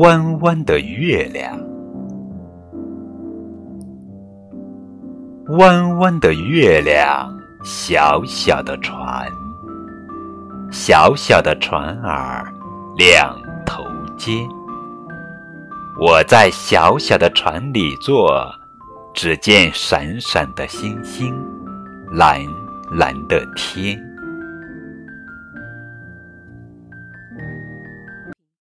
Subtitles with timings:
[0.00, 1.56] 弯弯的月亮。
[5.58, 7.32] 弯弯的月亮
[7.62, 9.28] 小小的船
[10.72, 12.50] 小小的船儿
[12.96, 13.84] 两头
[14.16, 14.48] 尖
[16.00, 18.50] 我在小小的船里坐
[19.12, 21.38] 只见闪闪的星星
[22.10, 22.40] 蓝
[22.90, 24.13] 蓝的天。